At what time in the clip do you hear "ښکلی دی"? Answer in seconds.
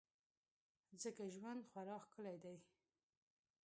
2.05-2.57